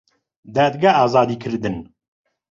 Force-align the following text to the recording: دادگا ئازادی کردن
دادگا 0.55 0.89
ئازادی 0.99 1.35
کردن 1.43 1.75